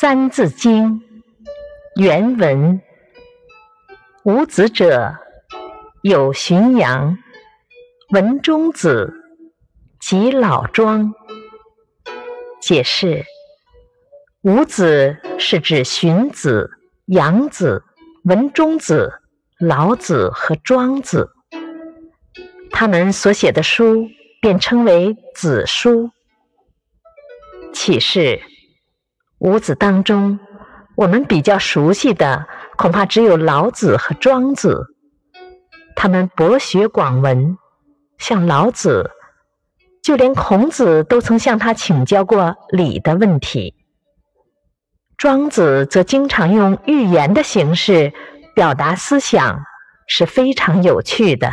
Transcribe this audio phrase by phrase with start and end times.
[0.00, 1.00] 三字经》
[2.00, 2.80] 原文：
[4.22, 5.16] 无子者，
[6.02, 7.18] 有荀扬、
[8.10, 9.12] 文中子
[9.98, 11.12] 及老庄。
[12.60, 13.24] 解释：
[14.42, 16.70] 五子是指荀子、
[17.06, 17.82] 杨子、
[18.22, 19.12] 文中子、
[19.58, 21.28] 老子和庄子，
[22.70, 24.06] 他们所写的书
[24.40, 26.12] 便称为子书。
[27.72, 28.40] 启示。
[29.38, 30.38] 五子当中，
[30.96, 34.86] 我们比较熟悉的恐怕只有老子和庄子。
[35.94, 37.56] 他们博学广闻，
[38.18, 39.10] 像老子，
[40.02, 43.74] 就连孔子都曾向他请教过礼的问题。
[45.16, 48.12] 庄子则经常用寓言的形式
[48.54, 49.60] 表达思想，
[50.06, 51.50] 是非常有趣的。